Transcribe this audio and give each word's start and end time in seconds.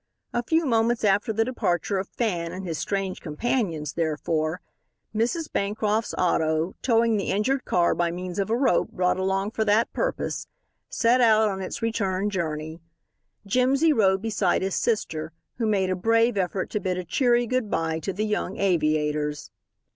A 0.33 0.41
few 0.41 0.65
moments 0.65 1.03
after 1.03 1.31
the 1.31 1.45
departure 1.45 1.99
of 1.99 2.07
Fan 2.09 2.51
and 2.51 2.65
his 2.65 2.79
strange 2.79 3.21
companions 3.21 3.93
therefore, 3.93 4.59
Mrs. 5.15 5.51
Bancroft's 5.53 6.15
auto, 6.17 6.73
towing 6.81 7.17
the 7.17 7.29
injured 7.29 7.65
car 7.65 7.93
by 7.93 8.09
means 8.09 8.39
of 8.39 8.49
a 8.49 8.57
rope 8.57 8.89
brought 8.89 9.17
along 9.19 9.51
for 9.51 9.63
that 9.63 9.93
purpose, 9.93 10.47
set 10.89 11.21
out 11.21 11.49
on 11.49 11.61
its 11.61 11.83
return 11.83 12.31
journey. 12.31 12.81
Jimsy 13.45 13.93
rode 13.93 14.23
beside 14.23 14.63
his 14.63 14.73
sister, 14.73 15.33
who 15.59 15.67
made 15.67 15.91
a 15.91 15.95
brave 15.95 16.35
effort 16.35 16.71
to 16.71 16.79
bid 16.79 16.97
a 16.97 17.05
cheery 17.05 17.45
good 17.45 17.69
bye 17.69 17.99
to 17.99 18.11
the 18.11 18.25
young 18.25 18.57
aviators. 18.57 19.51